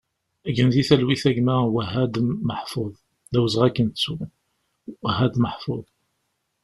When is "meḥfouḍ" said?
2.47-2.93, 5.43-5.85